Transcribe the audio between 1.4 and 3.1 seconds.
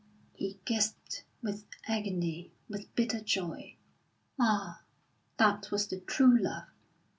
with agony, with